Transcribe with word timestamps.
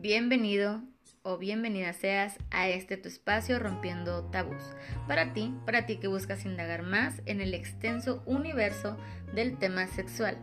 Bienvenido 0.00 0.80
o 1.24 1.38
bienvenida 1.38 1.92
seas 1.92 2.36
a 2.52 2.68
este 2.68 2.96
tu 2.96 3.08
espacio 3.08 3.58
rompiendo 3.58 4.26
tabús. 4.26 4.62
Para 5.08 5.32
ti, 5.32 5.52
para 5.66 5.86
ti 5.86 5.96
que 5.96 6.06
buscas 6.06 6.44
indagar 6.44 6.84
más 6.84 7.20
en 7.26 7.40
el 7.40 7.52
extenso 7.52 8.22
universo 8.24 8.96
del 9.34 9.58
tema 9.58 9.88
sexual 9.88 10.38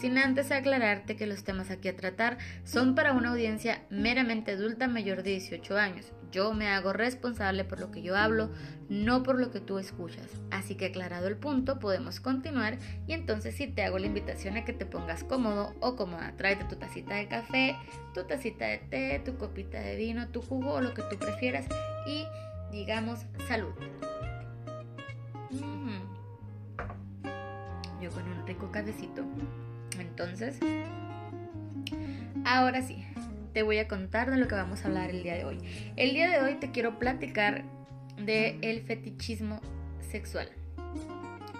sin 0.00 0.18
antes 0.18 0.50
aclararte 0.50 1.16
que 1.16 1.26
los 1.26 1.44
temas 1.44 1.70
aquí 1.70 1.88
a 1.88 1.96
tratar 1.96 2.38
son 2.64 2.94
para 2.94 3.12
una 3.12 3.30
audiencia 3.30 3.82
meramente 3.90 4.52
adulta 4.52 4.88
mayor 4.88 5.22
de 5.22 5.30
18 5.30 5.76
años. 5.76 6.12
Yo 6.32 6.54
me 6.54 6.68
hago 6.68 6.94
responsable 6.94 7.64
por 7.64 7.78
lo 7.78 7.92
que 7.92 8.00
yo 8.00 8.16
hablo, 8.16 8.50
no 8.88 9.22
por 9.22 9.38
lo 9.38 9.50
que 9.50 9.60
tú 9.60 9.78
escuchas. 9.78 10.26
Así 10.50 10.74
que 10.76 10.86
aclarado 10.86 11.28
el 11.28 11.36
punto, 11.36 11.78
podemos 11.78 12.20
continuar 12.20 12.78
y 13.06 13.12
entonces 13.12 13.54
sí 13.54 13.66
te 13.66 13.84
hago 13.84 13.98
la 13.98 14.06
invitación 14.06 14.56
a 14.56 14.64
que 14.64 14.72
te 14.72 14.86
pongas 14.86 15.24
cómodo 15.24 15.74
o 15.80 15.94
cómoda. 15.94 16.32
Tráete 16.38 16.64
tu 16.64 16.76
tacita 16.76 17.16
de 17.16 17.28
café, 17.28 17.76
tu 18.14 18.24
tacita 18.24 18.64
de 18.64 18.78
té, 18.78 19.22
tu 19.22 19.36
copita 19.36 19.78
de 19.78 19.94
vino, 19.96 20.28
tu 20.28 20.40
jugo 20.40 20.72
o 20.72 20.80
lo 20.80 20.94
que 20.94 21.02
tú 21.02 21.18
prefieras 21.18 21.66
y 22.06 22.24
digamos 22.72 23.20
salud. 23.46 23.74
Yo 28.00 28.10
con 28.10 28.26
un 28.26 28.46
rico 28.46 28.72
cafecito. 28.72 29.22
Entonces, 29.98 30.58
ahora 32.44 32.82
sí, 32.82 33.04
te 33.52 33.62
voy 33.62 33.78
a 33.78 33.88
contar 33.88 34.30
de 34.30 34.36
lo 34.36 34.48
que 34.48 34.54
vamos 34.54 34.84
a 34.84 34.88
hablar 34.88 35.10
el 35.10 35.22
día 35.22 35.34
de 35.34 35.44
hoy. 35.44 35.58
El 35.96 36.12
día 36.14 36.30
de 36.30 36.40
hoy 36.40 36.54
te 36.54 36.70
quiero 36.70 36.98
platicar 36.98 37.64
de 38.16 38.58
el 38.62 38.82
fetichismo 38.82 39.60
sexual. 40.00 40.48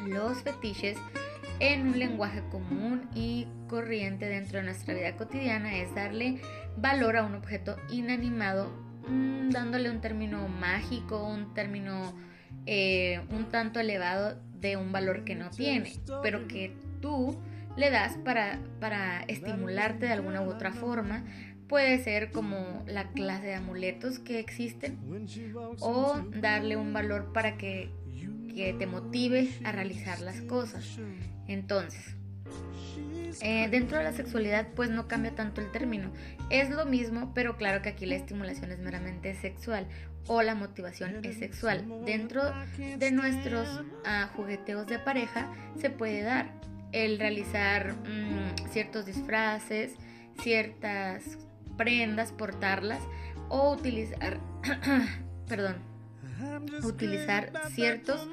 Los 0.07 0.43
fetiches 0.43 0.99
en 1.61 1.89
un 1.89 1.99
lenguaje 1.99 2.43
común 2.51 3.09
y 3.15 3.47
corriente 3.69 4.27
dentro 4.27 4.59
de 4.59 4.65
nuestra 4.65 4.95
vida 4.95 5.17
cotidiana 5.17 5.79
es 5.79 5.95
darle 5.95 6.41
valor 6.77 7.17
a 7.17 7.25
un 7.25 7.35
objeto 7.35 7.77
inanimado, 7.91 8.71
mm, 9.09 9.51
dándole 9.51 9.91
un 9.91 10.01
término 10.01 10.49
mágico, 10.49 11.25
un 11.25 11.55
término 11.55 12.15
eh, 12.67 13.21
un 13.31 13.47
tanto 13.47 13.81
elevado 13.81 14.41
de 14.61 14.77
un 14.77 14.93
valor 14.93 15.25
que 15.25 15.35
no 15.35 15.51
tiene, 15.51 15.93
pero 16.23 16.47
que 16.47 16.77
tú 17.01 17.37
le 17.77 17.91
das 17.91 18.17
para, 18.19 18.61
para 18.81 19.23
estimularte 19.23 20.07
de 20.07 20.13
alguna 20.13 20.43
u 20.43 20.51
otra 20.51 20.73
forma. 20.73 21.25
Puede 21.69 22.03
ser 22.03 22.31
como 22.33 22.85
la 22.87 23.09
clase 23.11 23.47
de 23.47 23.55
amuletos 23.55 24.19
que 24.19 24.39
existen 24.39 24.99
o 25.81 26.21
darle 26.41 26.77
un 26.77 26.93
valor 26.93 27.33
para 27.33 27.57
que, 27.57 27.91
que 28.55 28.75
te 28.75 28.87
motive 28.87 29.49
a 29.65 29.73
realizar 29.73 30.21
las 30.21 30.41
cosas. 30.43 30.99
Entonces, 31.49 32.15
eh, 33.41 33.69
dentro 33.71 33.99
de 33.99 34.05
la 34.05 34.13
sexualidad 34.13 34.69
pues 34.75 34.91
no 34.91 35.09
cambia 35.09 35.35
tanto 35.35 35.61
el 35.61 35.71
término. 35.71 36.13
Es 36.51 36.71
lo 36.71 36.85
mismo, 36.85 37.33
pero 37.35 37.57
claro 37.57 37.83
que 37.83 37.89
aquí 37.89 38.07
la 38.07 38.17
estimulación 38.17 38.71
es 38.71 38.79
meramente 38.79 39.35
sexual 39.35 39.87
o 40.27 40.43
la 40.43 40.55
motivación 40.55 41.25
es 41.25 41.39
sexual. 41.39 41.85
Dentro 42.05 42.43
de 42.99 43.11
nuestros 43.11 43.69
ah, 44.05 44.31
jugueteos 44.37 44.87
de 44.87 44.99
pareja 44.99 45.53
se 45.81 45.91
puede 45.91 46.23
dar 46.23 46.53
el 46.93 47.19
realizar 47.19 47.95
mm, 47.95 48.71
ciertos 48.71 49.07
disfraces, 49.07 49.95
ciertas 50.43 51.39
prendas, 51.77 52.33
portarlas 52.33 53.01
o 53.49 53.73
utilizar, 53.73 54.41
perdón, 55.49 55.77
utilizar 56.83 57.53
ciertos, 57.71 58.27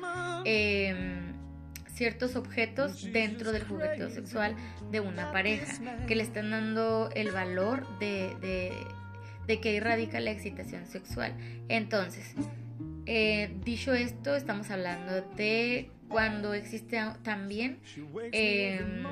em, 0.46 1.34
ciertos 1.88 2.36
objetos 2.36 3.12
dentro 3.12 3.52
del 3.52 3.66
jugueteo 3.66 4.10
sexual 4.10 4.56
de 4.92 5.00
una 5.00 5.32
pareja 5.32 5.66
que 6.08 6.16
le 6.16 6.24
están 6.24 6.52
dando 6.52 7.10
el 7.16 7.32
valor 7.32 7.86
de, 8.00 8.36
de, 9.48 9.60
que 9.60 9.70
ahí 9.70 9.80
radica 9.80 10.20
la 10.20 10.32
excitación 10.32 10.86
sexual. 10.86 11.36
Entonces, 11.68 12.36
eh, 13.12 13.50
dicho 13.66 13.92
esto, 13.92 14.36
estamos 14.36 14.70
hablando 14.70 15.24
de 15.36 15.90
cuando 16.10 16.54
existe 16.54 17.02
también 17.24 17.80
em, 18.32 19.04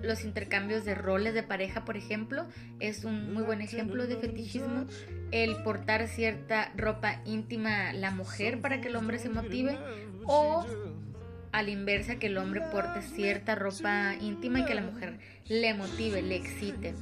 los 0.00 0.22
intercambios 0.22 0.84
de 0.84 0.94
roles 0.94 1.34
de 1.34 1.42
pareja, 1.42 1.84
por 1.84 1.96
ejemplo, 1.96 2.46
es 2.78 3.02
un 3.02 3.34
muy 3.34 3.42
buen 3.42 3.60
ejemplo 3.60 4.06
de 4.06 4.16
fetichismo. 4.16 4.86
El 5.32 5.56
portar 5.64 6.06
cierta 6.06 6.70
ropa 6.76 7.20
íntima 7.24 7.92
la 7.92 8.12
mujer 8.12 8.60
para 8.60 8.80
que 8.80 8.86
el 8.86 8.94
hombre 8.94 9.18
se 9.18 9.28
motive 9.28 9.76
o 10.26 10.64
a 11.50 11.62
la 11.64 11.70
inversa 11.70 12.20
que 12.20 12.28
el 12.28 12.38
hombre 12.38 12.60
porte 12.70 13.02
cierta 13.02 13.56
ropa 13.56 14.14
íntima 14.20 14.60
y 14.60 14.64
que 14.66 14.74
la 14.76 14.82
mujer 14.82 15.18
le 15.48 15.74
motive, 15.74 16.22
le 16.22 16.36
excite. 16.36 16.94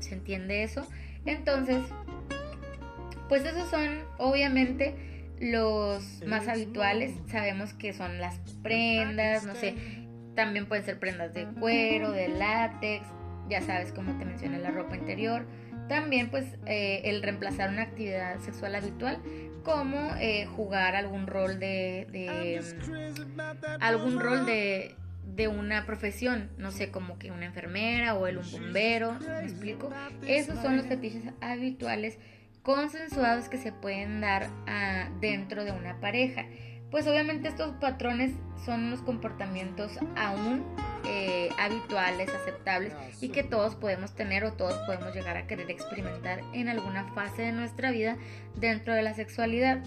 ¿Se 0.00 0.14
entiende 0.14 0.64
eso? 0.64 0.84
Entonces, 1.26 1.78
pues 3.28 3.44
esos 3.44 3.70
son 3.70 4.00
obviamente 4.18 5.15
los 5.40 6.22
más 6.26 6.48
habituales 6.48 7.14
sabemos 7.30 7.74
que 7.74 7.92
son 7.92 8.18
las 8.18 8.38
prendas, 8.62 9.44
no 9.44 9.54
sé, 9.54 9.74
también 10.34 10.66
pueden 10.66 10.84
ser 10.84 10.98
prendas 10.98 11.34
de 11.34 11.46
cuero, 11.46 12.12
de 12.12 12.28
látex, 12.28 13.06
ya 13.48 13.62
sabes 13.62 13.92
como 13.92 14.16
te 14.18 14.24
mencioné 14.24 14.58
la 14.58 14.70
ropa 14.70 14.96
interior. 14.96 15.46
También 15.88 16.30
pues 16.30 16.44
eh, 16.66 17.02
el 17.04 17.22
reemplazar 17.22 17.70
una 17.70 17.82
actividad 17.82 18.40
sexual 18.40 18.74
habitual 18.74 19.22
como 19.62 20.14
eh, 20.16 20.46
jugar 20.46 20.96
algún 20.96 21.26
rol 21.26 21.60
de, 21.60 22.06
de 22.10 22.60
algún 23.80 24.18
rol 24.18 24.46
de, 24.46 24.96
de 25.34 25.48
una 25.48 25.86
profesión, 25.86 26.50
no 26.56 26.70
sé, 26.70 26.90
como 26.90 27.18
que 27.18 27.30
una 27.30 27.46
enfermera 27.46 28.14
o 28.14 28.26
el 28.26 28.38
un 28.38 28.50
bombero, 28.50 29.18
¿me 29.20 29.44
explico? 29.44 29.90
Esos 30.26 30.60
son 30.60 30.76
los 30.76 30.86
fetiches 30.86 31.24
habituales 31.40 32.18
consensuados 32.66 33.48
que 33.48 33.58
se 33.58 33.70
pueden 33.70 34.20
dar 34.20 34.48
ah, 34.66 35.08
dentro 35.20 35.64
de 35.64 35.70
una 35.70 36.00
pareja. 36.00 36.46
Pues 36.90 37.06
obviamente 37.06 37.46
estos 37.46 37.70
patrones 37.76 38.32
son 38.64 38.86
unos 38.86 39.02
comportamientos 39.02 39.92
aún 40.16 40.64
eh, 41.04 41.48
habituales, 41.60 42.28
aceptables 42.28 42.92
y 43.20 43.28
que 43.28 43.44
todos 43.44 43.76
podemos 43.76 44.16
tener 44.16 44.44
o 44.44 44.52
todos 44.54 44.74
podemos 44.84 45.14
llegar 45.14 45.36
a 45.36 45.46
querer 45.46 45.70
experimentar 45.70 46.40
en 46.52 46.68
alguna 46.68 47.04
fase 47.14 47.42
de 47.42 47.52
nuestra 47.52 47.92
vida 47.92 48.16
dentro 48.56 48.94
de 48.94 49.02
la 49.02 49.14
sexualidad. 49.14 49.84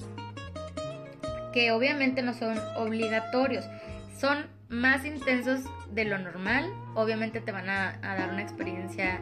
Que 1.51 1.73
obviamente 1.73 2.22
no 2.22 2.34
son 2.34 2.57
obligatorios, 2.78 3.66
son 4.17 4.47
más 4.69 5.03
intensos 5.03 5.61
de 5.91 6.06
lo 6.06 6.17
normal, 6.17 6.72
obviamente 6.96 7.41
te 7.41 7.51
van 7.51 7.69
a, 7.69 8.00
a 8.03 8.16
dar 8.16 8.29
una 8.29 8.41
experiencia 8.41 9.19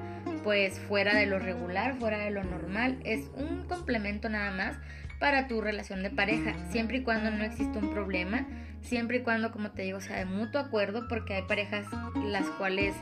pues 0.47 0.79
fuera 0.79 1.13
de 1.13 1.25
lo 1.25 1.39
regular, 1.39 1.95
fuera 1.99 2.19
de 2.19 2.31
lo 2.31 2.41
normal, 2.41 3.01
es 3.03 3.29
un 3.35 3.65
complemento 3.67 4.29
nada 4.29 4.49
más 4.49 4.77
para 5.19 5.49
tu 5.49 5.59
relación 5.59 6.03
de 6.03 6.09
pareja, 6.09 6.55
siempre 6.71 6.99
y 6.99 7.03
cuando 7.03 7.31
no 7.31 7.43
existe 7.43 7.77
un 7.77 7.89
problema, 7.89 8.47
siempre 8.81 9.17
y 9.17 9.21
cuando, 9.21 9.51
como 9.51 9.71
te 9.71 9.83
digo, 9.83 9.99
sea 10.01 10.17
de 10.17 10.25
mutuo 10.25 10.61
acuerdo, 10.61 11.07
porque 11.07 11.35
hay 11.35 11.43
parejas 11.43 11.85
las 12.15 12.45
cuales 12.51 12.95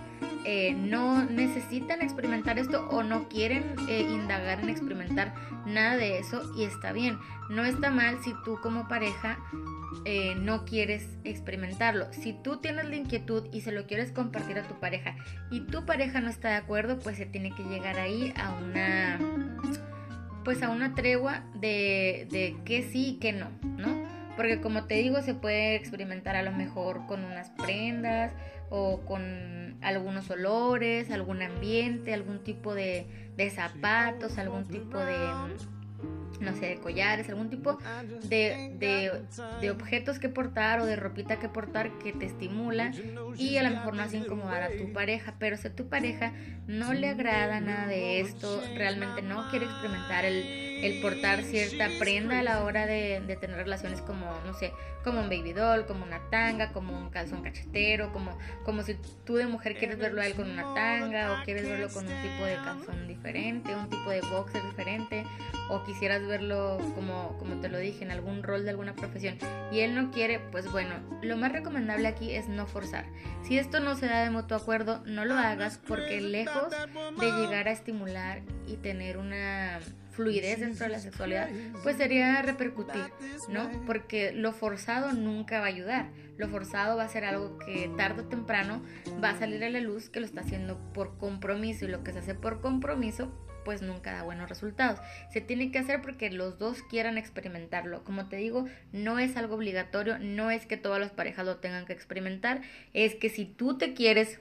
eh, 0.46 0.74
no 0.74 1.24
necesitan 1.24 2.02
experimentar 2.02 2.60
esto 2.60 2.88
o 2.90 3.04
no 3.04 3.28
quieren 3.30 3.64
eh, 3.90 4.02
indagar 4.02 4.60
en 4.60 4.70
experimentar 4.70 5.34
nada 5.66 5.98
de 5.98 6.20
eso 6.20 6.44
y 6.56 6.64
está 6.64 6.92
bien. 6.92 7.18
No 7.50 7.66
está 7.66 7.90
mal 7.90 8.18
si 8.24 8.34
tú 8.44 8.60
como 8.62 8.88
pareja 8.88 9.38
eh, 10.04 10.36
no 10.36 10.66
quieres 10.66 11.08
experimentarlo. 11.24 12.12
Si 12.12 12.34
tú 12.34 12.58
tienes 12.58 12.88
la 12.88 12.96
inquietud 12.96 13.48
y 13.52 13.62
se 13.62 13.72
lo 13.72 13.88
quieres 13.88 14.12
compartir 14.12 14.60
a 14.60 14.68
tu 14.68 14.80
pareja 14.80 15.16
y 15.50 15.62
tu 15.62 15.86
pareja 15.86 16.22
no 16.22 16.30
está 16.30 16.50
de 16.50 16.56
acuerdo, 16.56 17.00
pues 17.00 17.18
se 17.18 17.26
tiene 17.26 17.52
que 17.56 17.64
llegar 17.64 17.98
ahí 17.98 18.34
a 18.38 18.54
una 18.54 19.20
pues 20.44 20.62
a 20.62 20.70
una 20.70 20.94
tregua 20.94 21.44
de, 21.56 22.28
de 22.30 22.56
que 22.66 22.84
sí 22.84 23.16
y 23.16 23.20
que 23.20 23.34
no, 23.34 23.50
¿no? 23.78 24.15
Porque 24.36 24.62
como 24.62 24.86
te 24.86 24.96
digo, 24.96 25.22
se 25.22 25.34
puede 25.34 25.76
experimentar 25.76 26.36
a 26.36 26.44
lo 26.44 26.52
mejor 26.52 27.06
con 27.08 27.24
unas 27.24 27.50
prendas 27.52 28.34
o 28.70 29.02
con 29.02 29.78
algunos 29.82 30.30
olores, 30.30 31.12
algún 31.12 31.42
ambiente, 31.42 32.14
algún 32.14 32.44
tipo 32.44 32.74
de, 32.74 33.08
de 33.38 33.50
zapatos, 33.50 34.38
algún 34.38 34.68
tipo 34.68 34.98
de 34.98 35.16
no 36.40 36.54
sé, 36.54 36.68
de 36.68 36.76
collares, 36.78 37.30
algún 37.30 37.50
tipo 37.50 37.78
de, 38.24 39.22
de, 39.62 39.72
objetos 39.72 40.20
que 40.20 40.30
portar 40.30 40.80
o 40.82 40.86
de 40.86 40.96
ropita 40.96 41.40
que 41.40 41.50
portar 41.50 41.98
que 42.00 42.14
te 42.14 42.26
estimula 42.26 42.92
y 43.38 43.58
a 43.58 43.64
lo 43.64 43.70
mejor 43.72 43.96
no 43.96 44.04
hace 44.04 44.18
incomodar 44.18 44.64
a 44.64 44.70
tu 44.70 44.92
pareja, 44.94 45.36
pero 45.40 45.58
si 45.58 45.68
a 45.68 45.76
tu 45.76 45.88
pareja 45.88 46.34
no 46.68 46.94
le 46.94 47.10
agrada 47.10 47.60
nada 47.60 47.88
de 47.88 48.20
esto, 48.20 48.62
realmente 48.76 49.22
no 49.22 49.50
quiere 49.50 49.66
experimentar 49.66 50.26
el, 50.26 50.75
el 50.82 51.02
portar 51.02 51.44
cierta 51.44 51.90
prenda 52.00 52.40
a 52.40 52.44
la 52.44 52.64
hora 52.64 52.86
de, 52.86 53.22
de, 53.22 53.36
tener 53.36 53.58
relaciones 53.58 54.02
como, 54.02 54.26
no 54.46 54.54
sé, 54.54 54.74
como 55.04 55.22
un 55.22 55.30
baby 55.30 55.54
doll, 55.54 55.86
como 55.86 56.04
una 56.04 56.20
tanga, 56.30 56.72
como 56.72 56.98
un 56.98 57.10
calzón 57.10 57.44
cachetero, 57.44 58.12
como, 58.12 58.38
como 58.64 58.82
si 58.84 58.96
tú 59.24 59.36
de 59.36 59.46
mujer 59.46 59.78
quieres 59.78 59.98
verlo 59.98 60.22
a 60.22 60.26
él 60.26 60.34
con 60.34 60.50
una 60.50 60.74
tanga 60.74 61.32
o 61.32 61.44
quieres 61.46 61.70
verlo 61.70 61.90
con 61.90 62.08
un 62.08 62.22
tipo 62.22 62.44
de 62.44 62.56
calzón 62.56 63.08
diferente, 63.08 63.76
un 63.76 63.90
tipo 63.90 64.10
de 64.10 64.22
boxer 64.22 64.64
diferente 64.64 65.26
o 65.70 65.84
quisieras 65.84 66.26
verlo 66.26 66.78
como, 66.96 67.38
como 67.38 67.62
te 67.62 67.70
lo 67.70 67.78
dije, 67.78 68.04
en 68.04 68.12
algún 68.12 68.44
rol 68.44 68.64
de 68.64 68.72
alguna 68.72 68.94
profesión 68.94 69.38
y 69.72 69.80
él 69.80 69.96
no 69.96 70.12
quiere, 70.12 70.40
pues 70.40 70.72
bueno, 70.72 70.96
lo 71.22 71.38
más 71.38 71.52
recomendable 71.52 72.08
aquí 72.08 72.32
es 72.32 72.48
no 72.48 72.66
forzar. 72.66 73.06
Si 73.44 73.58
esto 73.58 73.80
no 73.80 73.96
se 73.96 74.08
da 74.08 74.24
de 74.24 74.32
mutuo 74.32 74.58
acuerdo, 74.58 75.04
no 75.06 75.26
lo 75.26 75.36
hagas 75.36 75.80
porque 75.88 76.20
lejos 76.20 76.72
de 77.20 77.32
llegar 77.32 77.68
a 77.68 77.72
estimular 77.72 78.42
y 78.68 78.78
tener 78.78 79.18
una 79.18 79.80
fluidez 80.16 80.60
dentro 80.60 80.86
de 80.86 80.92
la 80.92 81.00
sexualidad, 81.00 81.50
pues 81.84 81.98
sería 81.98 82.42
repercutir, 82.42 83.04
¿no? 83.50 83.70
Porque 83.86 84.32
lo 84.32 84.54
forzado 84.54 85.14
nunca 85.14 85.60
va 85.60 85.66
a 85.66 85.70
ayudar. 85.70 86.10
Lo 86.38 86.50
forzado 86.50 86.98
va 86.98 87.04
a 87.04 87.10
ser 87.10 87.26
algo 87.26 87.58
que 87.60 87.90
tarde 87.98 88.22
o 88.22 88.26
temprano 88.26 88.82
va 89.24 89.30
a 89.30 89.40
salir 89.40 89.64
a 89.64 89.70
la 89.70 89.80
luz 89.80 90.10
que 90.10 90.20
lo 90.20 90.26
está 90.26 90.42
haciendo 90.42 90.78
por 90.94 91.18
compromiso 91.18 91.86
y 91.86 91.88
lo 91.88 92.04
que 92.04 92.12
se 92.12 92.20
hace 92.20 92.36
por 92.36 92.62
compromiso 92.62 93.32
pues 93.66 93.82
nunca 93.82 94.14
da 94.14 94.24
buenos 94.24 94.48
resultados. 94.48 95.00
Se 95.32 95.42
tiene 95.42 95.72
que 95.72 95.80
hacer 95.80 96.02
porque 96.02 96.30
los 96.30 96.58
dos 96.60 96.84
quieran 96.84 97.18
experimentarlo. 97.18 98.04
Como 98.04 98.30
te 98.30 98.38
digo, 98.38 98.66
no 98.94 99.20
es 99.20 99.36
algo 99.36 99.56
obligatorio, 99.56 100.20
no 100.20 100.52
es 100.52 100.66
que 100.68 100.78
todas 100.78 101.02
las 101.02 101.12
parejas 101.12 101.46
lo 101.46 101.58
tengan 101.58 101.86
que 101.86 101.94
experimentar, 101.94 102.62
es 102.94 103.16
que 103.16 103.30
si 103.30 103.46
tú 103.46 103.78
te 103.78 103.94
quieres 103.94 104.40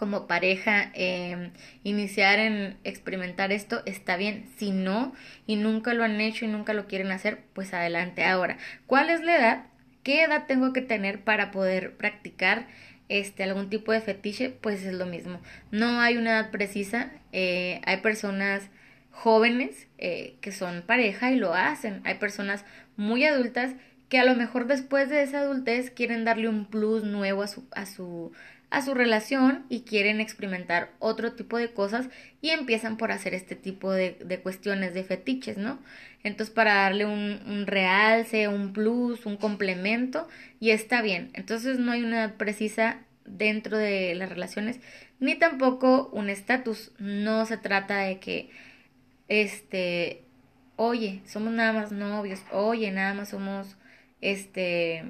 como 0.00 0.26
pareja 0.26 0.90
em, 0.94 1.50
iniciar 1.84 2.38
en 2.38 2.78
experimentar 2.84 3.52
esto, 3.52 3.82
está 3.84 4.16
bien. 4.16 4.48
Si 4.56 4.70
no, 4.70 5.12
y 5.46 5.56
nunca 5.56 5.92
lo 5.92 6.04
han 6.04 6.22
hecho 6.22 6.46
y 6.46 6.48
nunca 6.48 6.72
lo 6.72 6.86
quieren 6.86 7.10
hacer, 7.10 7.40
pues 7.52 7.74
adelante. 7.74 8.24
Ahora, 8.24 8.56
¿cuál 8.86 9.10
es 9.10 9.20
la 9.20 9.36
edad? 9.36 9.66
¿Qué 10.02 10.22
edad 10.22 10.46
tengo 10.46 10.72
que 10.72 10.80
tener 10.80 11.22
para 11.22 11.50
poder 11.50 11.98
practicar 11.98 12.66
este, 13.10 13.42
algún 13.42 13.68
tipo 13.68 13.92
de 13.92 14.00
fetiche? 14.00 14.48
Pues 14.48 14.82
es 14.86 14.94
lo 14.94 15.04
mismo. 15.04 15.38
No 15.70 16.00
hay 16.00 16.16
una 16.16 16.30
edad 16.30 16.50
precisa. 16.50 17.10
Eh, 17.32 17.82
hay 17.84 17.98
personas 17.98 18.70
jóvenes 19.10 19.86
eh, 19.98 20.36
que 20.40 20.50
son 20.50 20.80
pareja 20.80 21.30
y 21.30 21.36
lo 21.36 21.52
hacen. 21.52 22.00
Hay 22.04 22.14
personas 22.14 22.64
muy 22.96 23.26
adultas 23.26 23.74
que 24.08 24.18
a 24.18 24.24
lo 24.24 24.34
mejor 24.34 24.66
después 24.66 25.10
de 25.10 25.22
esa 25.22 25.40
adultez 25.40 25.90
quieren 25.90 26.24
darle 26.24 26.48
un 26.48 26.64
plus 26.64 27.04
nuevo 27.04 27.42
a 27.42 27.48
su, 27.48 27.64
a 27.72 27.84
su, 27.84 28.32
a 28.70 28.82
su 28.82 28.94
relación 28.94 29.64
y 29.68 29.80
quieren 29.80 30.20
experimentar 30.20 30.92
otro 30.98 31.32
tipo 31.32 31.58
de 31.58 31.72
cosas 31.72 32.08
y 32.40 32.50
empiezan 32.50 32.96
por 32.96 33.12
hacer 33.12 33.34
este 33.34 33.56
tipo 33.56 33.92
de, 33.92 34.40
cuestiones 34.42 34.94
de 34.94 35.04
fetiches, 35.04 35.58
¿no? 35.58 35.80
Entonces 36.22 36.54
para 36.54 36.74
darle 36.74 37.04
un, 37.04 37.40
un, 37.46 37.66
realce, 37.66 38.48
un 38.48 38.72
plus, 38.72 39.26
un 39.26 39.36
complemento 39.36 40.28
y 40.60 40.70
está 40.70 41.02
bien. 41.02 41.30
Entonces 41.34 41.78
no 41.78 41.92
hay 41.92 42.02
una 42.02 42.24
edad 42.24 42.34
precisa 42.36 42.98
dentro 43.24 43.76
de 43.76 44.14
las 44.14 44.28
relaciones 44.28 44.80
ni 45.20 45.34
tampoco 45.34 46.08
un 46.12 46.30
estatus. 46.30 46.92
No 46.98 47.46
se 47.46 47.58
trata 47.58 47.98
de 47.98 48.18
que, 48.18 48.50
este, 49.28 50.24
oye, 50.76 51.20
somos 51.26 51.52
nada 51.52 51.72
más 51.72 51.92
novios, 51.92 52.40
oye, 52.50 52.90
nada 52.90 53.14
más 53.14 53.28
somos, 53.28 53.76
este, 54.20 55.04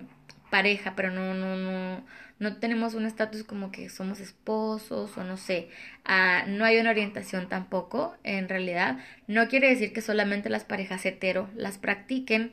pareja, 0.50 0.94
pero 0.96 1.10
no, 1.10 1.34
no, 1.34 1.56
no 1.56 2.04
no 2.40 2.56
tenemos 2.56 2.94
un 2.94 3.04
estatus 3.04 3.44
como 3.44 3.70
que 3.70 3.90
somos 3.90 4.18
esposos 4.18 5.16
o 5.16 5.24
no 5.24 5.36
sé, 5.36 5.68
ah, 6.06 6.44
no 6.48 6.64
hay 6.64 6.78
una 6.78 6.90
orientación 6.90 7.50
tampoco 7.50 8.16
en 8.24 8.48
realidad. 8.48 8.98
No 9.28 9.46
quiere 9.46 9.68
decir 9.68 9.92
que 9.92 10.00
solamente 10.00 10.48
las 10.48 10.64
parejas 10.64 11.04
hetero 11.04 11.50
las 11.54 11.76
practiquen, 11.76 12.52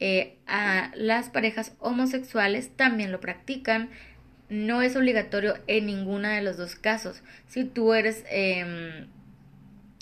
eh, 0.00 0.36
las 0.94 1.30
parejas 1.30 1.72
homosexuales 1.78 2.70
también 2.76 3.12
lo 3.12 3.20
practican. 3.20 3.90
No 4.48 4.82
es 4.82 4.96
obligatorio 4.96 5.54
en 5.68 5.86
ninguna 5.86 6.34
de 6.34 6.42
los 6.42 6.56
dos 6.56 6.74
casos. 6.74 7.22
Si 7.46 7.62
tú 7.62 7.94
eres 7.94 8.24
em, 8.30 9.06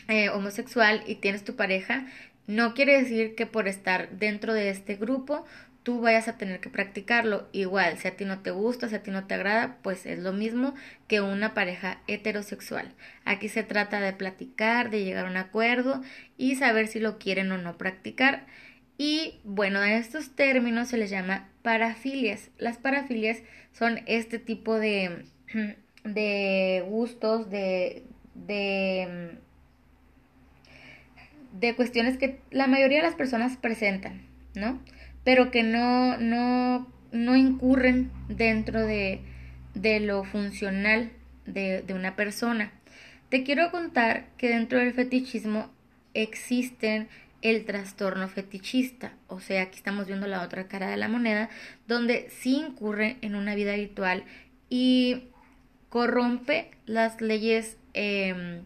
eh, 0.09 0.31
homosexual 0.31 1.03
y 1.07 1.17
tienes 1.17 1.45
tu 1.45 1.57
pareja, 1.57 2.07
no 2.47 2.73
quiere 2.73 3.03
decir 3.03 3.35
que 3.35 3.45
por 3.45 3.69
estar 3.69 4.09
dentro 4.11 4.55
de 4.55 4.71
este 4.71 4.95
grupo 4.95 5.45
tú 5.87 6.00
vayas 6.00 6.27
a 6.27 6.37
tener 6.37 6.59
que 6.59 6.69
practicarlo. 6.69 7.49
Igual, 7.53 7.97
si 7.97 8.09
a 8.09 8.17
ti 8.17 8.25
no 8.25 8.41
te 8.41 8.50
gusta, 8.50 8.88
si 8.88 8.97
a 8.97 9.05
ti 9.05 9.12
no 9.12 9.29
te 9.29 9.35
agrada, 9.35 9.79
pues 9.83 10.05
es 10.05 10.19
lo 10.19 10.33
mismo 10.33 10.75
que 11.06 11.21
una 11.21 11.55
pareja 11.55 12.00
heterosexual. 12.09 12.93
Aquí 13.25 13.49
se 13.49 13.62
trata 13.62 14.00
de 14.00 14.12
platicar, 14.12 14.91
de 14.91 15.05
llegar 15.05 15.27
a 15.27 15.31
un 15.31 15.37
acuerdo 15.37 16.03
y 16.37 16.56
saber 16.56 16.88
si 16.88 16.99
lo 16.99 17.21
quieren 17.21 17.53
o 17.53 17.59
no 17.59 17.79
practicar. 17.79 18.47
Y 18.99 19.38
bueno, 19.44 19.79
a 19.79 19.94
estos 19.94 20.35
términos 20.35 20.88
se 20.88 20.97
les 20.97 21.09
llama 21.09 21.50
parafilias. 21.62 22.50
Las 22.59 22.79
parafilias 22.79 23.43
son 23.73 24.00
este 24.06 24.41
tipo 24.41 24.81
de, 24.81 25.25
de 26.03 26.85
gustos, 26.88 27.49
de, 27.49 28.03
de, 28.35 29.38
de 31.53 31.77
cuestiones 31.77 32.19
que 32.19 32.41
la 32.50 32.67
mayoría 32.67 32.99
de 32.99 33.05
las 33.05 33.15
personas 33.15 33.56
presentan, 33.56 34.23
¿no? 34.56 34.83
Pero 35.26 35.50
que 35.50 35.64
no, 35.64 36.17
no, 36.19 36.87
no 37.11 37.34
incurren 37.34 38.12
dentro 38.28 38.87
de, 38.87 39.23
de 39.75 39.99
lo 39.99 40.23
funcional 40.23 41.11
de, 41.46 41.82
de 41.82 41.94
una 41.94 42.14
persona. 42.14 42.70
Te 43.28 43.43
quiero 43.43 43.73
contar 43.73 44.28
que 44.38 44.50
dentro 44.50 44.78
del 44.78 44.94
fetichismo 44.94 45.69
existen 46.14 47.08
el 47.43 47.64
trastorno 47.64 48.28
fetichista, 48.28 49.14
o 49.26 49.40
sea, 49.40 49.62
aquí 49.62 49.78
estamos 49.78 50.06
viendo 50.06 50.28
la 50.28 50.43
otra 50.43 50.69
cara 50.69 50.88
de 50.90 50.96
la 50.96 51.08
moneda, 51.08 51.50
donde 51.88 52.31
sí 52.31 52.58
incurre 52.58 53.17
en 53.20 53.34
una 53.34 53.56
vida 53.56 53.73
habitual 53.73 54.23
y 54.70 55.25
corrompe 55.88 56.70
las 56.87 57.20
leyes 57.20 57.78
em, 57.94 58.62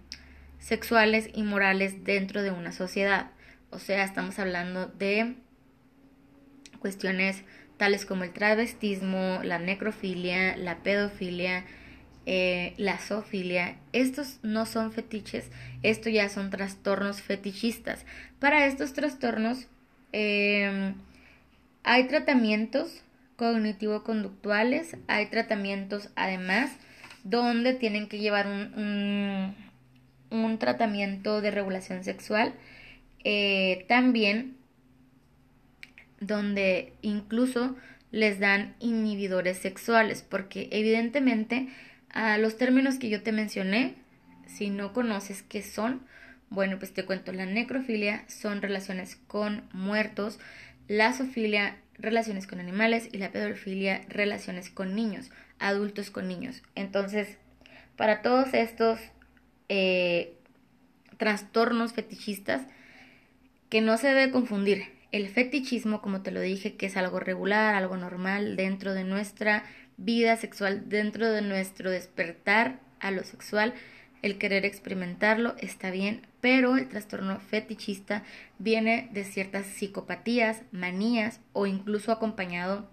sexuales 0.58 1.30
y 1.32 1.42
morales 1.42 2.04
dentro 2.04 2.42
de 2.42 2.50
una 2.50 2.72
sociedad. 2.72 3.30
O 3.70 3.78
sea, 3.78 4.04
estamos 4.04 4.38
hablando 4.38 4.88
de 4.88 5.36
cuestiones 6.80 7.44
tales 7.76 8.04
como 8.04 8.24
el 8.24 8.32
travestismo, 8.32 9.40
la 9.42 9.58
necrofilia, 9.58 10.56
la 10.56 10.82
pedofilia, 10.82 11.64
eh, 12.26 12.74
la 12.76 12.98
zoofilia. 12.98 13.76
Estos 13.92 14.38
no 14.42 14.66
son 14.66 14.92
fetiches, 14.92 15.50
estos 15.82 16.12
ya 16.12 16.28
son 16.28 16.50
trastornos 16.50 17.22
fetichistas. 17.22 18.04
Para 18.38 18.66
estos 18.66 18.92
trastornos 18.92 19.66
em, 20.12 20.94
hay 21.82 22.06
tratamientos 22.06 23.02
cognitivo-conductuales, 23.36 24.98
hay 25.08 25.26
tratamientos 25.26 26.10
además 26.16 26.70
donde 27.24 27.72
tienen 27.72 28.08
que 28.08 28.18
llevar 28.18 28.46
un, 28.46 29.54
un, 30.30 30.58
tratamiento 30.58 31.40
de 31.40 31.50
regulación 31.50 32.04
sexual. 32.04 32.52
Eh, 33.24 33.86
también 33.88 34.59
donde 36.20 36.92
incluso 37.02 37.76
les 38.12 38.38
dan 38.38 38.74
inhibidores 38.78 39.58
sexuales, 39.58 40.24
porque 40.28 40.68
evidentemente 40.70 41.68
a 42.10 42.38
los 42.38 42.56
términos 42.56 42.98
que 42.98 43.08
yo 43.08 43.22
te 43.22 43.32
mencioné, 43.32 43.94
si 44.46 44.68
no 44.70 44.92
conoces 44.92 45.42
qué 45.42 45.62
son, 45.62 46.02
bueno, 46.50 46.78
pues 46.78 46.92
te 46.92 47.04
cuento, 47.04 47.32
la 47.32 47.46
necrofilia 47.46 48.24
son 48.28 48.60
relaciones 48.60 49.16
con 49.28 49.62
muertos, 49.72 50.38
la 50.88 51.12
zoofilia 51.12 51.76
relaciones 51.96 52.46
con 52.46 52.60
animales 52.60 53.08
y 53.12 53.18
la 53.18 53.30
pedofilia 53.30 54.02
relaciones 54.08 54.70
con 54.70 54.94
niños, 54.94 55.30
adultos 55.58 56.10
con 56.10 56.26
niños. 56.26 56.62
Entonces, 56.74 57.36
para 57.96 58.22
todos 58.22 58.54
estos 58.54 58.98
eh, 59.68 60.34
trastornos 61.18 61.92
fetichistas, 61.92 62.62
que 63.68 63.80
no 63.80 63.96
se 63.98 64.08
debe 64.08 64.32
confundir 64.32 64.99
el 65.12 65.28
fetichismo, 65.28 66.00
como 66.00 66.22
te 66.22 66.30
lo 66.30 66.40
dije, 66.40 66.76
que 66.76 66.86
es 66.86 66.96
algo 66.96 67.20
regular, 67.20 67.74
algo 67.74 67.96
normal 67.96 68.56
dentro 68.56 68.94
de 68.94 69.04
nuestra 69.04 69.64
vida 69.96 70.36
sexual, 70.36 70.88
dentro 70.88 71.30
de 71.30 71.42
nuestro 71.42 71.90
despertar 71.90 72.80
a 73.00 73.10
lo 73.10 73.24
sexual, 73.24 73.74
el 74.22 74.38
querer 74.38 74.64
experimentarlo 74.64 75.54
está 75.58 75.90
bien, 75.90 76.26
pero 76.40 76.76
el 76.76 76.88
trastorno 76.88 77.40
fetichista 77.40 78.22
viene 78.58 79.08
de 79.12 79.24
ciertas 79.24 79.66
psicopatías, 79.66 80.62
manías 80.72 81.40
o 81.52 81.66
incluso 81.66 82.12
acompañado 82.12 82.88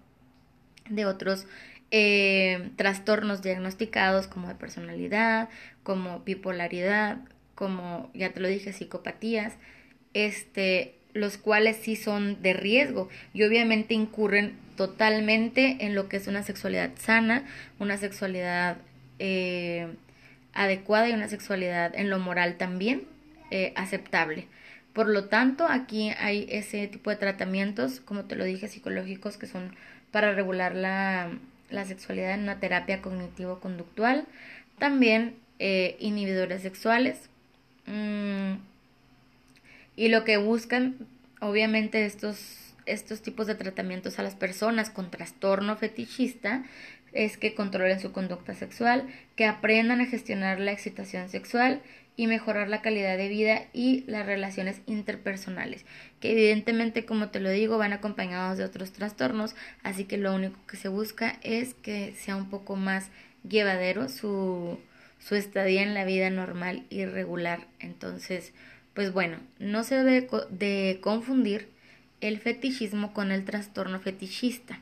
de 0.88 1.04
otros 1.04 1.46
eh, 1.90 2.70
trastornos 2.76 3.42
diagnosticados 3.42 4.26
como 4.26 4.48
de 4.48 4.54
personalidad, 4.54 5.48
como 5.82 6.20
bipolaridad, 6.20 7.18
como 7.54 8.10
ya 8.14 8.32
te 8.32 8.40
lo 8.40 8.48
dije, 8.48 8.72
psicopatías, 8.72 9.54
este, 10.14 10.97
los 11.14 11.38
cuales 11.38 11.76
sí 11.76 11.96
son 11.96 12.40
de 12.42 12.52
riesgo 12.52 13.08
y 13.32 13.42
obviamente 13.42 13.94
incurren 13.94 14.56
totalmente 14.76 15.78
en 15.80 15.94
lo 15.94 16.08
que 16.08 16.16
es 16.18 16.28
una 16.28 16.42
sexualidad 16.42 16.90
sana, 16.96 17.44
una 17.78 17.96
sexualidad 17.96 18.76
eh, 19.18 19.88
adecuada 20.52 21.08
y 21.08 21.12
una 21.12 21.28
sexualidad 21.28 21.94
en 21.94 22.10
lo 22.10 22.18
moral 22.18 22.56
también 22.56 23.04
eh, 23.50 23.72
aceptable. 23.76 24.46
Por 24.92 25.08
lo 25.08 25.26
tanto, 25.26 25.66
aquí 25.68 26.10
hay 26.18 26.46
ese 26.50 26.86
tipo 26.88 27.10
de 27.10 27.16
tratamientos, 27.16 28.00
como 28.00 28.24
te 28.24 28.36
lo 28.36 28.44
dije, 28.44 28.68
psicológicos 28.68 29.36
que 29.36 29.46
son 29.46 29.74
para 30.10 30.32
regular 30.34 30.74
la, 30.74 31.30
sexualidad 31.86 32.34
en 32.34 32.42
una 32.42 32.60
terapia 32.60 33.00
cognitivo-conductual. 33.00 34.26
También 34.78 35.36
eh, 35.58 35.96
inhibidores 36.00 36.62
sexuales. 36.62 37.28
Mm, 37.86 38.54
y 39.98 40.10
lo 40.10 40.22
que 40.22 40.36
buscan, 40.36 40.94
obviamente, 41.40 42.06
estos, 42.06 42.72
estos 42.86 43.20
tipos 43.20 43.48
de 43.48 43.56
tratamientos 43.56 44.20
a 44.20 44.22
las 44.22 44.36
personas 44.36 44.90
con 44.90 45.10
trastorno 45.10 45.76
fetichista 45.76 46.62
es 47.12 47.36
que 47.36 47.56
controlen 47.56 47.98
su 47.98 48.12
conducta 48.12 48.54
sexual, 48.54 49.08
que 49.34 49.44
aprendan 49.44 50.00
a 50.00 50.06
gestionar 50.06 50.60
la 50.60 50.70
excitación 50.70 51.28
sexual 51.28 51.82
y 52.14 52.28
mejorar 52.28 52.68
la 52.68 52.80
calidad 52.80 53.16
de 53.16 53.26
vida 53.26 53.62
y 53.72 54.04
las 54.06 54.24
relaciones 54.24 54.82
interpersonales, 54.86 55.84
que 56.20 56.30
evidentemente, 56.30 57.04
como 57.04 57.30
te 57.30 57.40
lo 57.40 57.50
digo, 57.50 57.76
van 57.76 57.92
acompañados 57.92 58.56
de 58.56 58.64
otros 58.64 58.92
trastornos, 58.92 59.56
así 59.82 60.04
que 60.04 60.16
lo 60.16 60.32
único 60.32 60.64
que 60.68 60.76
se 60.76 60.86
busca 60.86 61.40
es 61.42 61.74
que 61.74 62.14
sea 62.16 62.36
un 62.36 62.50
poco 62.50 62.76
más 62.76 63.10
llevadero 63.48 64.08
su, 64.08 64.78
su 65.18 65.34
estadía 65.34 65.82
en 65.82 65.94
la 65.94 66.04
vida 66.04 66.30
normal 66.30 66.84
y 66.88 67.04
regular. 67.04 67.66
Entonces, 67.80 68.52
pues 68.98 69.12
bueno, 69.12 69.38
no 69.60 69.84
se 69.84 69.94
debe 69.94 70.28
de 70.50 70.98
confundir 71.00 71.68
el 72.20 72.40
fetichismo 72.40 73.12
con 73.14 73.30
el 73.30 73.44
trastorno 73.44 74.00
fetichista. 74.00 74.80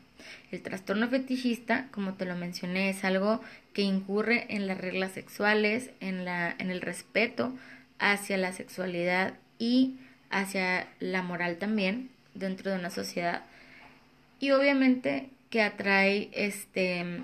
El 0.51 0.63
trastorno 0.63 1.07
fetichista, 1.11 1.89
como 1.91 2.15
te 2.15 2.25
lo 2.25 2.35
mencioné, 2.35 2.89
es 2.89 3.05
algo 3.05 3.43
que 3.75 3.83
incurre 3.83 4.47
en 4.49 4.67
las 4.67 4.79
reglas 4.79 5.13
sexuales, 5.13 5.91
en, 6.01 6.25
la, 6.25 6.57
en 6.59 6.71
el 6.71 6.81
respeto 6.81 7.53
hacia 7.99 8.39
la 8.39 8.55
sexualidad 8.55 9.35
y 9.59 9.99
hacia 10.31 10.89
la 10.99 11.21
moral 11.21 11.59
también 11.59 12.09
dentro 12.33 12.71
de 12.71 12.79
una 12.79 12.89
sociedad. 12.89 13.43
Y 14.41 14.53
obviamente 14.53 15.29
que 15.51 15.61
atrae 15.61 16.31
este, 16.33 17.21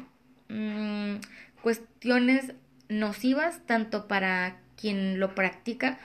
mm, 0.51 1.15
cuestiones 1.63 2.53
nocivas 2.91 3.61
tanto 3.65 4.09
para 4.09 4.59
quien 4.77 5.19
lo 5.19 5.35
practica 5.35 5.99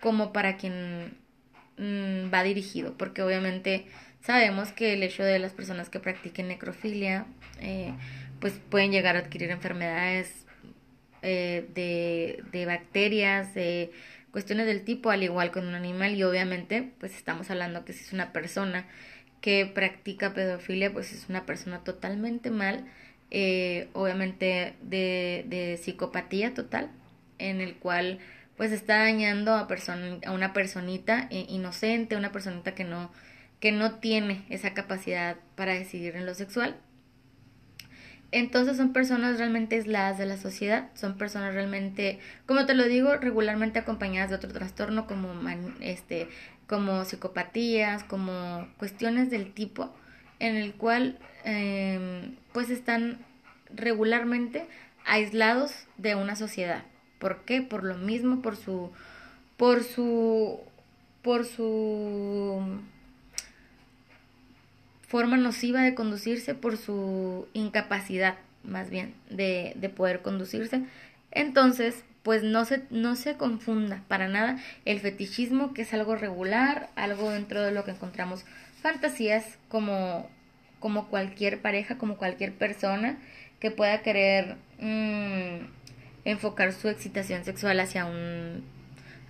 como 0.00 0.32
para 0.32 0.56
quien 0.56 1.14
mm, 1.76 2.32
va 2.32 2.42
dirigido, 2.42 2.94
porque 2.96 3.22
obviamente 3.22 3.86
sabemos 4.22 4.72
que 4.72 4.94
el 4.94 5.02
hecho 5.02 5.22
de 5.22 5.38
las 5.38 5.52
personas 5.52 5.88
que 5.88 6.00
practiquen 6.00 6.48
necrofilia, 6.48 7.26
eh, 7.60 7.92
pues 8.40 8.54
pueden 8.70 8.92
llegar 8.92 9.16
a 9.16 9.20
adquirir 9.20 9.50
enfermedades 9.50 10.46
eh, 11.22 11.68
de, 11.74 12.42
de 12.50 12.66
bacterias, 12.66 13.54
de 13.54 13.92
cuestiones 14.30 14.66
del 14.66 14.84
tipo, 14.84 15.10
al 15.10 15.22
igual 15.22 15.50
con 15.50 15.66
un 15.66 15.74
animal, 15.74 16.14
y 16.14 16.22
obviamente, 16.22 16.90
pues 16.98 17.14
estamos 17.16 17.50
hablando 17.50 17.84
que 17.84 17.92
si 17.92 18.04
es 18.04 18.12
una 18.12 18.32
persona 18.32 18.86
que 19.40 19.66
practica 19.66 20.34
pedofilia, 20.34 20.92
pues 20.92 21.12
es 21.12 21.28
una 21.28 21.46
persona 21.46 21.82
totalmente 21.82 22.50
mal, 22.50 22.86
eh, 23.30 23.88
obviamente 23.92 24.74
de, 24.82 25.44
de 25.48 25.78
psicopatía 25.82 26.54
total, 26.54 26.90
en 27.38 27.60
el 27.60 27.74
cual 27.76 28.18
pues 28.60 28.72
está 28.72 28.98
dañando 28.98 29.54
a, 29.54 29.66
a 30.26 30.32
una 30.32 30.52
personita 30.52 31.28
inocente, 31.30 32.14
una 32.14 32.30
personita 32.30 32.74
que 32.74 32.84
no, 32.84 33.10
que 33.58 33.72
no 33.72 33.94
tiene 34.00 34.44
esa 34.50 34.74
capacidad 34.74 35.38
para 35.54 35.72
decidir 35.72 36.14
en 36.14 36.26
lo 36.26 36.34
sexual. 36.34 36.76
Entonces 38.32 38.76
son 38.76 38.92
personas 38.92 39.38
realmente 39.38 39.76
aisladas 39.76 40.18
de 40.18 40.26
la 40.26 40.36
sociedad, 40.36 40.90
son 40.92 41.16
personas 41.16 41.54
realmente, 41.54 42.18
como 42.44 42.66
te 42.66 42.74
lo 42.74 42.84
digo, 42.84 43.16
regularmente 43.16 43.78
acompañadas 43.78 44.28
de 44.28 44.36
otro 44.36 44.52
trastorno 44.52 45.06
como, 45.06 45.32
este, 45.80 46.28
como 46.66 47.06
psicopatías, 47.06 48.04
como 48.04 48.68
cuestiones 48.76 49.30
del 49.30 49.54
tipo, 49.54 49.90
en 50.38 50.56
el 50.56 50.74
cual 50.74 51.18
em, 51.44 52.36
pues 52.52 52.68
están 52.68 53.24
regularmente 53.74 54.66
aislados 55.06 55.72
de 55.96 56.14
una 56.14 56.36
sociedad. 56.36 56.84
¿Por 57.20 57.44
qué? 57.44 57.62
Por 57.62 57.84
lo 57.84 57.96
mismo, 57.96 58.42
por 58.42 58.56
su, 58.56 58.90
por 59.56 59.84
su, 59.84 60.58
por 61.22 61.44
su 61.44 62.80
forma 65.06 65.36
nociva 65.36 65.82
de 65.82 65.94
conducirse 65.94 66.54
por 66.54 66.76
su 66.76 67.46
incapacidad, 67.52 68.38
más 68.64 68.90
bien, 68.90 69.14
de, 69.28 69.74
de 69.76 69.88
poder 69.90 70.22
conducirse. 70.22 70.82
Entonces, 71.30 72.04
pues 72.22 72.42
no 72.42 72.64
se, 72.64 72.82
no 72.90 73.16
se 73.16 73.36
confunda 73.36 74.02
para 74.08 74.28
nada 74.28 74.58
el 74.84 75.00
fetichismo, 75.00 75.74
que 75.74 75.82
es 75.82 75.92
algo 75.94 76.16
regular, 76.16 76.88
algo 76.96 77.30
dentro 77.30 77.62
de 77.62 77.72
lo 77.72 77.84
que 77.84 77.92
encontramos 77.92 78.44
fantasías 78.82 79.58
como, 79.68 80.28
como 80.80 81.08
cualquier 81.08 81.60
pareja, 81.60 81.98
como 81.98 82.16
cualquier 82.16 82.52
persona 82.54 83.18
que 83.58 83.70
pueda 83.70 84.02
querer 84.02 84.56
mm, 84.78 85.79
enfocar 86.24 86.72
su 86.72 86.88
excitación 86.88 87.44
sexual 87.44 87.80
hacia 87.80 88.06
un 88.06 88.64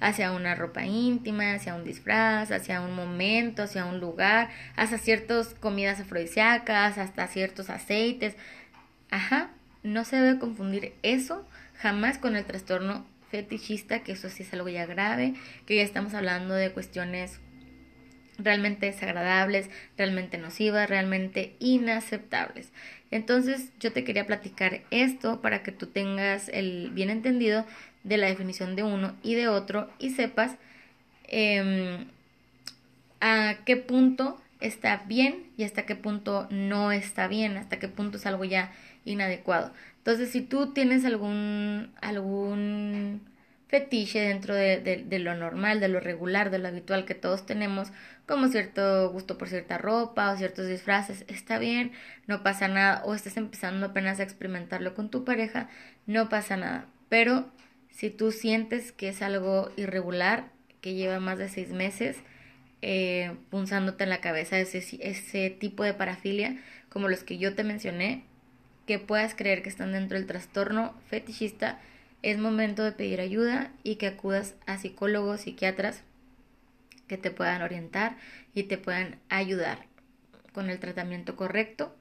hacia 0.01 0.33
una 0.33 0.55
ropa 0.55 0.85
íntima, 0.87 1.53
hacia 1.53 1.75
un 1.75 1.85
disfraz, 1.85 2.51
hacia 2.51 2.81
un 2.81 2.95
momento, 2.97 3.63
hacia 3.63 3.85
un 3.85 4.01
lugar, 4.01 4.49
hacia 4.75 4.97
ciertas 4.97 5.55
comidas 5.55 6.01
afrodisíacas, 6.01 6.97
hasta 6.97 7.27
ciertos 7.27 7.69
aceites. 7.69 8.35
Ajá, 9.11 9.51
no 9.83 10.05
se 10.05 10.17
debe 10.17 10.39
confundir 10.39 10.95
eso 11.03 11.47
jamás 11.77 12.19
con 12.19 12.35
el 12.35 12.45
trastorno 12.45 13.05
fetichista, 13.31 14.03
que 14.03 14.13
eso 14.13 14.29
sí 14.29 14.43
es 14.43 14.53
algo 14.53 14.69
ya 14.69 14.87
grave, 14.87 15.35
que 15.67 15.77
ya 15.77 15.83
estamos 15.83 16.15
hablando 16.15 16.55
de 16.55 16.73
cuestiones 16.73 17.39
realmente 18.43 18.87
desagradables, 18.87 19.71
realmente 19.97 20.39
nocivas, 20.39 20.89
realmente 20.89 21.55
inaceptables. 21.59 22.71
Entonces 23.11 23.71
yo 23.81 23.93
te 23.93 24.05
quería 24.05 24.27
platicar 24.27 24.83
esto 24.91 25.41
para 25.41 25.63
que 25.63 25.73
tú 25.73 25.87
tengas 25.87 26.49
el 26.49 26.91
bien 26.91 27.11
entendido 27.11 27.67
de 28.05 28.17
la 28.17 28.29
definición 28.29 28.77
de 28.77 28.83
uno 28.83 29.15
y 29.23 29.35
de 29.35 29.49
otro 29.49 29.91
y 29.99 30.11
sepas 30.11 30.57
em, 31.29 32.07
a 33.21 33.57
qué 33.65 33.77
punto 33.77 34.41
está 34.61 35.05
bien 35.07 35.45
y 35.57 35.65
hasta 35.65 35.87
qué 35.87 35.97
punto 35.97 36.47
no 36.51 36.93
está 36.93 37.29
bien, 37.29 37.57
hasta 37.57 37.79
qué 37.79 37.89
punto 37.89 38.19
es 38.19 38.27
algo 38.27 38.45
ya 38.45 38.73
inadecuado. 39.05 39.73
Entonces, 39.99 40.31
si 40.31 40.41
tú 40.41 40.73
tienes 40.73 41.05
algún, 41.05 41.91
algún 42.01 43.21
fetiche 43.71 44.21
dentro 44.21 44.53
de, 44.53 44.81
de, 44.81 45.19
lo 45.21 45.37
normal, 45.37 45.79
de 45.79 45.87
lo 45.87 46.01
regular, 46.01 46.51
de 46.51 46.59
lo 46.59 46.67
habitual 46.67 47.05
que 47.05 47.15
todos 47.15 47.47
tenemos, 47.47 47.93
como 48.27 48.49
cierto 48.49 49.11
gusto 49.13 49.39
por 49.39 49.49
cierta 49.49 49.79
ropa 49.79 50.33
o 50.33 50.37
ciertos 50.37 50.67
disfraces, 50.67 51.25
está 51.29 51.61
bien, 51.61 51.93
no 52.27 52.43
pasa 52.43 52.67
nada, 52.67 53.05
o 53.05 53.15
estás 53.15 53.37
empezando 53.37 53.87
apenas 53.87 54.19
a 54.19 54.25
experimentarlo 54.25 54.95
con 54.95 55.09
tu 55.09 55.25
pareja, 55.25 55.69
no 56.07 56.29
pasa 56.29 56.57
nada. 56.57 56.87
Pero 57.09 57.49
si 57.91 58.11
tú 58.11 58.33
sientes 58.33 58.91
que 58.91 59.09
es 59.09 59.23
algo 59.23 59.71
irregular, 59.77 60.49
que 60.81 60.95
lleva 60.95 61.21
más 61.21 61.39
de 61.39 61.49
seis 61.49 61.71
meses, 61.71 62.17
eh, 62.83 63.37
punzándote 63.51 64.03
en 64.03 64.11
la 64.11 64.21
cabeza 64.21 64.59
ese, 64.59 64.79
ese 65.01 65.51
tipo 65.51 65.85
de 65.85 65.95
parafilia, 65.95 66.61
como 66.89 67.09
los 67.09 67.23
que 67.23 67.39
yo 67.39 67.55
te 67.55 67.63
mencioné, 67.63 68.25
que 68.89 68.99
puedas 68.99 69.37
creer 69.37 69.63
que 69.63 69.69
están 69.69 69.93
dentro 69.93 70.19
del 70.19 70.27
trastorno 70.27 70.93
fetichista, 71.09 71.79
es 72.23 72.39
momento 72.39 72.85
de 72.85 72.93
pedir 72.93 73.21
ayuda 73.21 73.73
y 73.83 73.97
que 73.97 74.07
acudas 74.07 74.55
a 74.67 74.79
psicólogos, 74.79 75.43
psiquiatras 75.43 76.03
que 77.07 77.17
te 77.17 77.31
puedan 77.31 77.63
orientar 77.63 78.17
y 78.55 78.65
te 78.65 78.79
puedan 78.79 79.17
ayudar 79.29 79.87
con 80.53 80.71
el 80.71 80.79
tratamiento 80.79 81.37
correcto. 81.37 81.95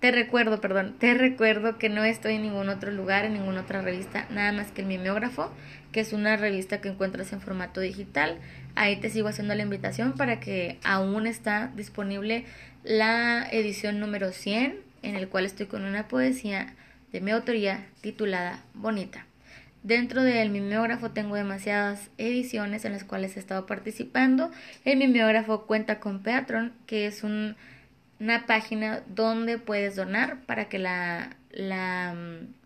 te 0.00 0.10
recuerdo, 0.10 0.60
perdón, 0.60 0.96
te 0.98 1.14
recuerdo 1.14 1.78
que 1.78 1.88
no 1.88 2.02
estoy 2.02 2.34
en 2.34 2.42
ningún 2.42 2.68
otro 2.68 2.90
lugar, 2.90 3.24
en 3.24 3.34
ninguna 3.34 3.60
otra 3.60 3.82
revista, 3.82 4.26
nada 4.30 4.50
más 4.50 4.72
que 4.72 4.80
el 4.80 4.88
mimeógrafo, 4.88 5.52
que 5.92 6.00
es 6.00 6.12
una 6.12 6.36
revista 6.36 6.80
que 6.80 6.88
encuentras 6.88 7.32
en 7.32 7.40
formato 7.40 7.80
digital. 7.80 8.38
Ahí 8.74 8.96
te 8.96 9.10
sigo 9.10 9.28
haciendo 9.28 9.54
la 9.54 9.62
invitación 9.62 10.12
para 10.12 10.40
que 10.40 10.78
aún 10.82 11.26
está 11.26 11.70
disponible 11.76 12.46
la 12.84 13.46
edición 13.50 14.00
número 14.00 14.32
100, 14.32 14.76
en 15.02 15.16
el 15.16 15.28
cual 15.28 15.44
estoy 15.44 15.66
con 15.66 15.84
una 15.84 16.08
poesía 16.08 16.74
de 17.12 17.20
mi 17.20 17.30
autoría 17.30 17.86
titulada 18.00 18.62
Bonita. 18.74 19.26
Dentro 19.82 20.22
del 20.22 20.50
mimeógrafo 20.50 21.10
tengo 21.10 21.34
demasiadas 21.34 22.10
ediciones 22.16 22.84
en 22.84 22.92
las 22.92 23.04
cuales 23.04 23.36
he 23.36 23.40
estado 23.40 23.66
participando. 23.66 24.50
El 24.84 24.98
mimeógrafo 24.98 25.66
cuenta 25.66 25.98
con 25.98 26.22
Patreon, 26.22 26.72
que 26.86 27.06
es 27.06 27.24
una 27.24 28.46
página 28.46 29.02
donde 29.08 29.58
puedes 29.58 29.96
donar 29.96 30.40
para 30.46 30.68
que 30.68 30.78
la, 30.78 31.36
la, 31.50 32.14
mm, 32.14 32.61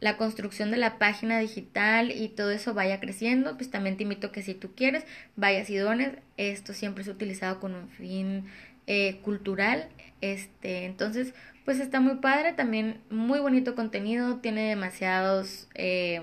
la, 0.00 0.16
construcción 0.16 0.70
de 0.70 0.76
la 0.76 0.98
página 0.98 1.38
digital 1.38 2.10
y 2.10 2.28
todo 2.28 2.50
eso 2.50 2.74
vaya 2.74 3.00
creciendo. 3.00 3.56
Pues 3.56 3.70
también 3.70 3.96
te 3.96 4.04
invito 4.04 4.32
que 4.32 4.42
si 4.42 4.54
tú 4.54 4.74
quieres, 4.74 5.04
vayas 5.36 5.70
y 5.70 5.76
dones. 5.76 6.12
Esto 6.36 6.72
siempre 6.72 7.02
es 7.02 7.08
utilizado 7.08 7.60
con 7.60 7.74
un 7.74 7.88
fin 7.88 8.44
eh, 8.86 9.18
cultural. 9.22 9.88
Este, 10.20 10.84
entonces, 10.84 11.34
pues 11.64 11.80
está 11.80 12.00
muy 12.00 12.16
padre, 12.16 12.54
también 12.54 13.00
muy 13.10 13.40
bonito 13.40 13.74
contenido, 13.74 14.38
tiene 14.38 14.68
demasiados 14.68 15.68
eh, 15.74 16.22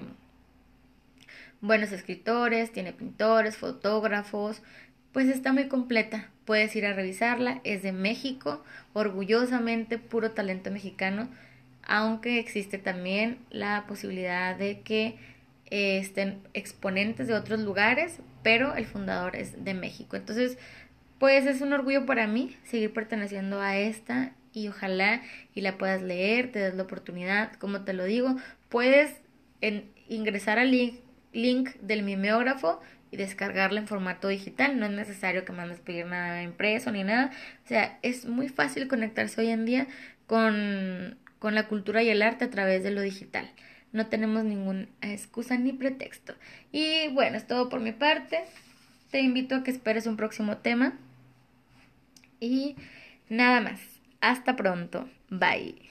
buenos 1.61 1.91
escritores, 1.91 2.71
tiene 2.71 2.93
pintores, 2.93 3.57
fotógrafos, 3.57 4.61
pues 5.11 5.27
está 5.27 5.53
muy 5.53 5.67
completa. 5.67 6.29
Puedes 6.45 6.75
ir 6.75 6.85
a 6.85 6.93
revisarla, 6.93 7.61
es 7.63 7.81
de 7.83 7.91
México, 7.91 8.63
orgullosamente 8.93 9.97
puro 9.97 10.31
talento 10.31 10.71
mexicano, 10.71 11.29
aunque 11.85 12.39
existe 12.39 12.77
también 12.77 13.37
la 13.49 13.85
posibilidad 13.87 14.55
de 14.55 14.81
que 14.81 15.17
eh, 15.71 15.97
estén 15.97 16.39
exponentes 16.53 17.27
de 17.27 17.33
otros 17.33 17.59
lugares, 17.59 18.19
pero 18.43 18.75
el 18.75 18.85
fundador 18.85 19.35
es 19.35 19.63
de 19.63 19.73
México. 19.73 20.15
Entonces, 20.15 20.57
pues 21.19 21.45
es 21.45 21.61
un 21.61 21.73
orgullo 21.73 22.05
para 22.05 22.27
mí 22.27 22.55
seguir 22.63 22.93
perteneciendo 22.93 23.61
a 23.61 23.77
esta 23.77 24.33
y 24.53 24.67
ojalá 24.67 25.21
y 25.53 25.61
la 25.61 25.77
puedas 25.77 26.01
leer, 26.01 26.51
te 26.51 26.59
das 26.59 26.75
la 26.75 26.83
oportunidad, 26.83 27.53
como 27.53 27.81
te 27.81 27.93
lo 27.93 28.05
digo, 28.05 28.35
puedes 28.69 29.13
ingresar 30.07 30.59
al 30.59 30.71
link, 30.71 30.99
link 31.33 31.69
del 31.81 32.03
mimeógrafo 32.03 32.79
y 33.11 33.17
descargarla 33.17 33.79
en 33.79 33.87
formato 33.87 34.27
digital, 34.27 34.79
no 34.79 34.85
es 34.85 34.91
necesario 34.91 35.45
que 35.45 35.51
mandes 35.51 35.79
pedir 35.79 36.05
nada 36.05 36.43
impreso 36.43 36.91
ni 36.91 37.03
nada, 37.03 37.31
o 37.63 37.67
sea, 37.67 37.97
es 38.01 38.25
muy 38.25 38.47
fácil 38.49 38.87
conectarse 38.87 39.41
hoy 39.41 39.49
en 39.49 39.65
día 39.65 39.87
con, 40.27 41.17
con 41.45 41.53
la 41.53 41.67
cultura 41.67 42.01
y 42.01 42.09
el 42.09 42.23
arte 42.23 42.45
a 42.45 42.49
través 42.49 42.83
de 42.83 42.89
lo 42.89 43.01
digital. 43.01 43.47
No 43.91 44.07
tenemos 44.07 44.43
ninguna 44.45 44.87
excusa 45.03 45.55
ni 45.59 45.73
pretexto. 45.73 46.33
Y 46.71 47.09
bueno, 47.09 47.37
es 47.37 47.45
todo 47.45 47.69
por 47.69 47.81
mi 47.81 47.91
parte. 47.91 48.39
Te 49.11 49.21
invito 49.21 49.53
a 49.53 49.63
que 49.63 49.69
esperes 49.69 50.07
un 50.07 50.17
próximo 50.17 50.57
tema. 50.57 50.97
Y 52.39 52.77
nada 53.29 53.61
más. 53.61 53.79
Hasta 54.21 54.55
pronto. 54.55 55.07
Bye. 55.29 55.84